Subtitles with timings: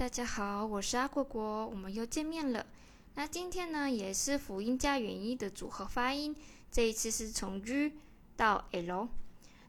[0.00, 2.64] 大家好，我是阿果果，我们又见面了。
[3.16, 6.34] 那今天呢，也是辅音加元音的组合发音，
[6.72, 7.90] 这一次是从 U
[8.34, 9.08] 到 L。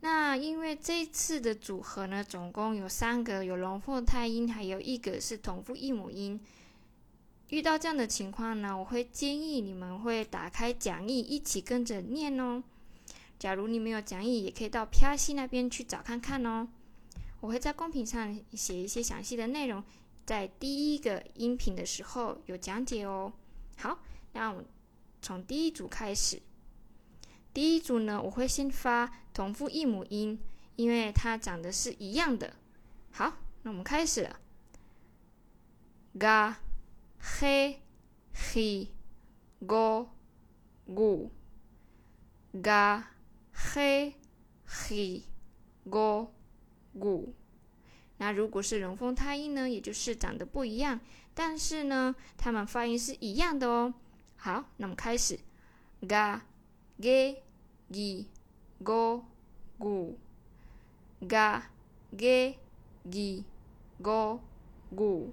[0.00, 6.40] 那因为这一次的组合呢，总共有三个有龙凤胎音，还有一个是同父异母音。
[7.50, 12.62] 遇到这样的情况呢，我会建议你们会打开讲义，一起跟着念哦。
[13.38, 16.66] 假如你没有讲义，也可以到 P R C 那边去找看看哦。
[17.40, 19.84] 我会在公屏上写一些详细的内容。
[20.24, 23.32] 在第一个音频的时候有讲解哦。
[23.76, 23.98] 好，
[24.32, 24.66] 那我们
[25.20, 26.40] 从第一组开始。
[27.52, 30.40] 第一组呢，我会先发同父异母音，
[30.76, 32.54] 因为它长得是一样的。
[33.12, 34.40] 好，那我们开始了。
[36.18, 36.54] ga
[37.20, 37.76] he
[38.34, 38.88] he
[39.66, 40.08] go
[40.86, 41.30] gu
[42.54, 43.04] ga
[43.52, 44.14] he
[44.68, 45.22] he
[45.88, 46.32] go
[46.96, 47.32] gu
[48.18, 51.00] 那如果是龙凤胎音呢，也就是长得不一样，
[51.34, 53.92] 但是呢，它们发音是一样的哦。
[54.36, 55.38] 好，那么开始
[56.02, 56.40] ，ga
[57.00, 57.38] ge
[57.90, 58.26] gi
[58.82, 59.24] go
[59.80, 60.14] gu
[61.22, 61.62] ga
[62.16, 62.54] ge
[63.10, 63.42] gi
[64.00, 64.40] go
[64.94, 65.30] gu。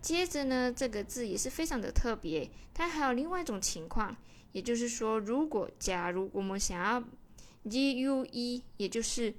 [0.00, 4.16] 接着呢，这个字也是非常的特别，它还有另外一种情况，
[4.50, 7.04] 也就是说，如果假如我们想要
[7.70, 9.32] g u e，也就是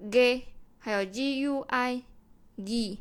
[0.00, 0.42] ge。
[0.84, 2.02] 还有 g u i
[2.58, 2.98] g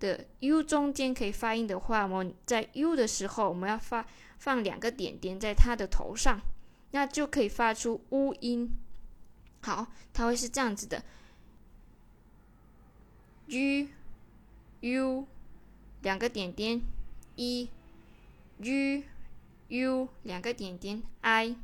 [0.00, 4.06] 的 u 中间可以发音的话，我们在 u 的时候，我们要发
[4.38, 6.40] 放两个点点在它的头上，
[6.92, 8.70] 那就可以发出乌音。
[9.60, 11.04] 好，它会是这样子的
[13.46, 13.90] ：g
[14.80, 15.26] u
[16.00, 16.80] 两个点点
[17.34, 17.68] e
[18.62, 19.04] g
[19.68, 21.54] u 两个点点 i，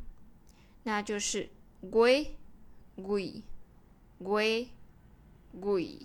[0.83, 1.49] 那就是
[1.91, 2.37] 鬼
[3.03, 3.43] 鬼
[4.23, 4.69] 鬼。
[5.61, 5.99] 鬼，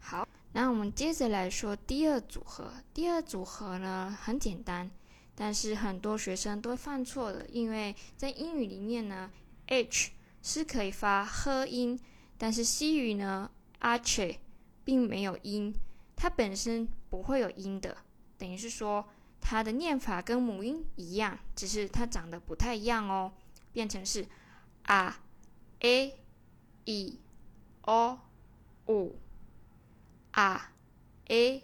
[0.00, 2.72] 好，那我们接着来说第二组合。
[2.92, 4.90] 第二组合呢很简单，
[5.34, 9.30] 但是很多学生都犯错的，因为在英语里面呢
[9.66, 10.12] ，h
[10.42, 11.98] 是可以发呵音，
[12.38, 13.50] 但是西语呢
[13.80, 14.38] ，h
[14.84, 15.74] 并没有音，
[16.14, 17.96] 它本身不会有音的，
[18.38, 19.04] 等于是说
[19.40, 23.32] 它的念法跟母音一样，只是它长得不太一样哦，
[23.72, 24.26] 变成是
[24.84, 25.14] a
[25.80, 26.14] a
[26.84, 27.18] e
[27.82, 28.18] o。
[28.86, 29.18] 五
[30.32, 30.72] 啊
[31.28, 31.62] ，a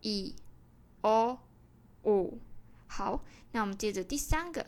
[0.00, 0.34] e
[1.02, 1.38] o
[2.04, 2.38] 五，
[2.86, 4.66] 好，那我们接着第三个，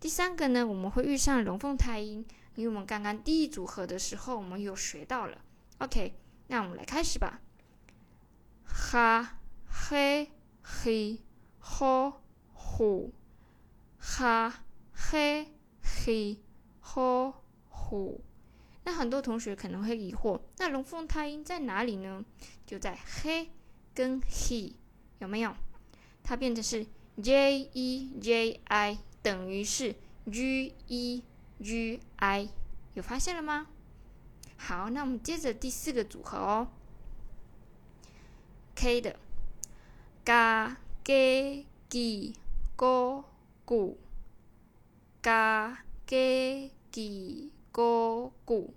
[0.00, 5.38] 第三个呢，我们会遇上龙凤胎音，因为我们刚刚第一组合的时候，我们有学到了。
[5.78, 6.14] OK，
[6.48, 7.40] 那我们来开始吧。
[8.64, 10.32] 哈嘿
[10.62, 11.20] 嘿
[11.58, 12.22] 吼
[12.52, 13.12] 呼，
[13.98, 16.42] 哈嘿嘿
[16.80, 17.34] 吼
[17.68, 18.24] 呼。
[18.84, 22.24] 那很多同学可能会疑惑，那龙凤胎音在哪里呢？
[22.66, 23.48] 就在 he
[23.94, 24.72] 跟 he
[25.18, 25.54] 有没有？
[26.24, 26.86] 它变成是
[27.22, 29.94] j e j i 等于是
[30.30, 31.22] g e
[31.60, 32.48] g i，
[32.94, 33.68] 有发现了吗？
[34.56, 36.68] 好，那我们接着第四个组合哦
[38.74, 39.16] ，k 的
[40.24, 42.34] ga ge gi
[42.76, 43.24] go
[43.66, 43.96] gu
[45.22, 45.76] ga
[46.06, 48.74] ge gi 勾股，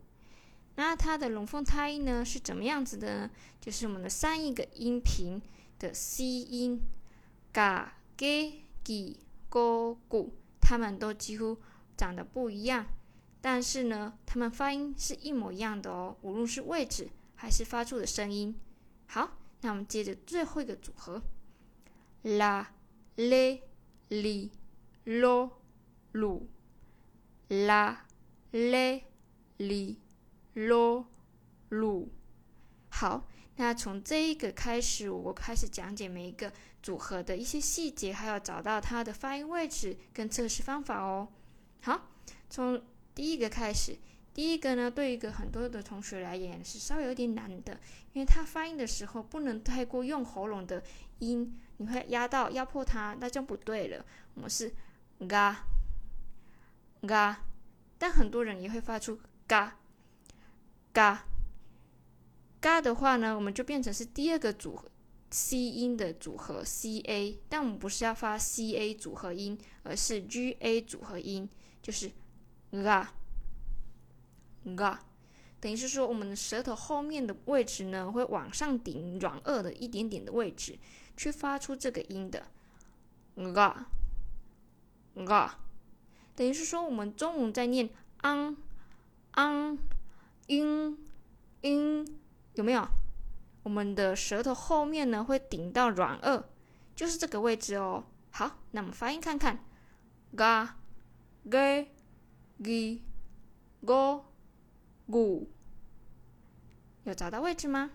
[0.76, 3.30] 那它的龙凤胎呢是怎么样子的呢？
[3.60, 5.42] 就是我们的上一个音频
[5.78, 6.82] 的 C 音，
[7.52, 9.20] 嘎、给、给、
[9.50, 11.58] 勾、股，它们都几乎
[11.98, 12.86] 长得不一样，
[13.42, 18.56] 但是呢，它们发音是一模一样的哦，无论是位置还是发出的声音。
[19.08, 21.22] 好，那我们接着最后一个组合，
[22.24, 22.74] 啦、
[23.16, 23.64] 嘞、
[24.08, 24.52] 哩、
[25.04, 25.60] 咯、
[26.14, 26.48] 鲁、
[27.50, 28.05] 啦。
[28.56, 29.04] 嘞
[29.58, 30.00] 哩
[30.54, 31.08] 咯
[31.72, 32.08] 噜，
[32.88, 33.28] 好，
[33.58, 41.28] 那从这一个开始，我开始讲解每一个组合的一些细节，还要找到它的发音位置跟测试方法哦。
[41.82, 42.08] 好，
[42.50, 42.82] 从
[43.14, 43.98] 第一个开始，
[44.34, 47.78] 第一个呢，对一个很多的同学来言是稍微有点难的，
[48.14, 50.82] 因为它发音的时候不能太过用喉咙的
[51.20, 54.06] 音，你会压到压迫它，那就不对了。
[54.36, 54.74] 我们是
[55.28, 55.66] 嘎
[57.06, 57.42] 嘎。
[58.06, 59.80] 但很多人也会发出嘎
[60.94, 61.26] 嘎
[62.62, 64.92] 嘎的话呢，我们就变成是第二个组合
[65.32, 71.50] C 音的组合 C A，但我们不是要发 C A 组合音，而是 G A 组合音，
[71.82, 72.12] 就是
[72.84, 73.12] 嘎
[74.78, 75.04] 嘎，
[75.60, 80.78] 等于是说我们的舌头后面的位置呢，会往上顶软腭的一点点的位置，
[81.18, 82.46] 去发出这个音的
[83.52, 83.88] 嘎
[85.26, 85.60] 嘎。
[86.36, 87.90] 等于是说，我们中午在念
[88.22, 88.56] ang
[89.34, 89.78] ang
[90.48, 90.98] in
[91.62, 92.06] in
[92.56, 92.88] 有没有
[93.64, 96.44] 我们的舌头后面呢会顶到软腭，
[96.96, 98.04] 就是这个位置哦。
[98.32, 99.64] 好，那我们发音看看
[100.36, 100.70] ，ga
[101.50, 101.88] ge
[102.62, 103.00] gi
[103.86, 104.26] go
[105.10, 105.48] gu，
[107.06, 107.92] 有找到位置吗？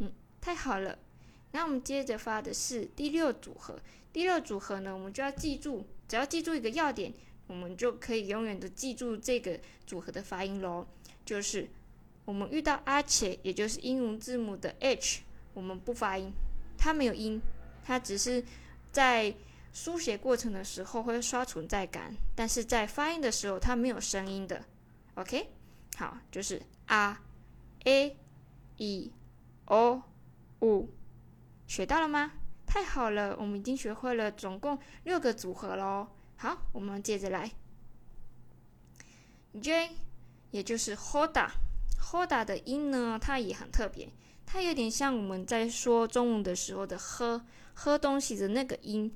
[0.00, 0.10] 嗯，
[0.40, 0.98] 太好了。
[1.52, 3.78] 那我们接着发的是第六组合。
[4.12, 7.12] 第六组合呢，我们就要记住，只要记住一个要点，
[7.48, 10.86] 我们就可以永远的记住这个组合的发音喽。
[11.24, 11.68] 就是
[12.24, 15.22] 我们遇到阿且，也就是英文字母的 h，
[15.52, 16.32] 我们不发音，
[16.78, 17.42] 它没有音，
[17.84, 18.44] 它只是
[18.92, 19.34] 在
[19.72, 24.64] 书写过程的时候会刷存在感，但是在发音的时候它没有声音的。
[25.14, 25.48] OK，
[25.96, 27.20] 好，就是啊、
[27.84, 28.16] a、
[28.76, 29.12] e、
[29.66, 30.02] o、
[30.60, 30.88] u。
[31.66, 32.32] 学到了吗？
[32.66, 36.08] 太好了，我们已经学会了总共六个组合喽。
[36.40, 37.50] 好，我们接着来。
[39.60, 39.90] J，
[40.52, 44.08] 也就是 Hoda，Hoda 的音呢，它也很特别，
[44.46, 47.44] 它有点像我们在说中文的时候的喝
[47.74, 49.12] 喝东西的那个音，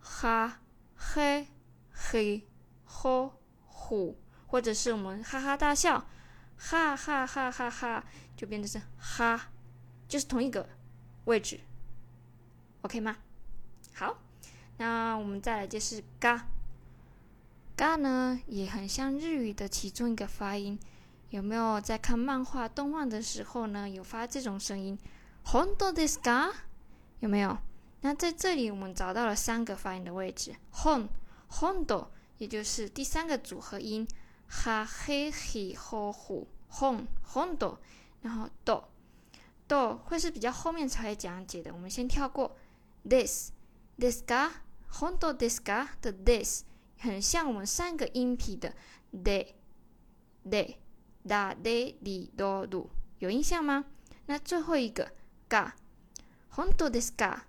[0.00, 0.62] 哈、
[0.94, 1.48] 嘿、
[1.90, 2.48] 嘿、
[2.86, 3.34] 吼、
[3.66, 6.08] 呼，或者是我们哈哈大笑，
[6.56, 8.02] 哈哈哈哈哈，
[8.34, 9.52] 就变成是哈，
[10.08, 10.66] 就是同一个
[11.26, 11.60] 位置。
[12.80, 13.18] OK 吗？
[13.94, 14.22] 好，
[14.77, 16.47] 那我们再来就是嘎。
[17.75, 20.79] 嘎呢也很像日语的其中一个发音，
[21.29, 23.89] 有没有在看漫画、动画的时候呢？
[23.89, 24.97] 有发这种声音？
[25.43, 26.53] 本当ですか？
[27.19, 27.57] 有没有？
[28.01, 30.55] 那在这里我们找到了三个发音的位置。
[30.83, 31.09] 本、
[31.49, 34.07] 本当，也就是第三个组合音，
[34.47, 36.47] 哈、嘿、嘿、吼、呼。
[36.79, 37.77] 本、本当，
[38.21, 38.83] 然后ど、
[39.67, 42.55] ど会是比较后面才会讲解的，我们先跳过。
[43.03, 43.51] this
[43.97, 44.51] this か
[44.89, 46.65] 本当ですか的 this
[46.99, 48.73] 很像我们上个音频的
[49.11, 49.55] de
[50.43, 50.75] de
[51.25, 52.89] da de li do du
[53.19, 53.85] 有印象吗？
[54.25, 55.11] 那最后一个
[55.49, 55.73] が
[56.55, 57.45] 本当ですか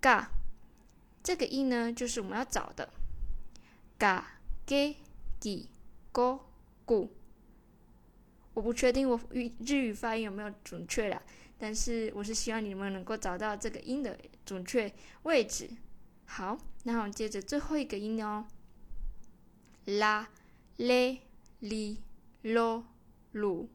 [0.00, 0.28] が
[1.22, 2.88] 这个音呢，就是我们要找的
[3.98, 4.22] が
[4.66, 4.96] げ
[5.40, 5.68] ぎ
[6.12, 6.40] ご
[6.86, 7.10] 구
[8.54, 11.22] 我不确定我日日语发音有没有准确啦。
[11.58, 14.92] 但是我是希望你们能够找到这个音的准确
[15.24, 15.68] 位置。
[16.25, 18.45] 好，那我们接着最后一个音哦，
[19.85, 20.29] 拉、
[20.77, 21.21] 嘞、
[21.59, 22.01] 哩、
[22.41, 22.85] 咯、
[23.33, 23.69] 鲁，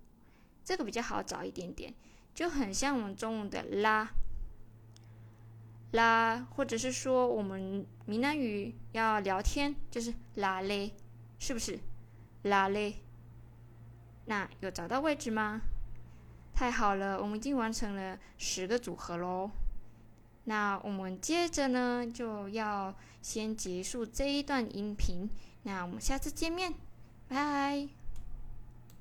[0.65, 1.95] 这个比较好找一点点，
[2.35, 4.11] 就很像我们中文的啦”，
[5.93, 10.93] 啦，或者是说我们闽南语要聊天就是啦嘞，
[11.39, 11.79] 是不是？
[12.43, 12.97] 啦嘞，
[14.27, 15.62] 那有找到位置吗？
[16.55, 19.51] 太好了，我们已经完成了十个组合喽。
[20.49, 25.29] 那我们接着呢，就要先结束这一段音频。
[25.65, 26.73] 那我们下次见面，
[27.29, 27.98] 拜。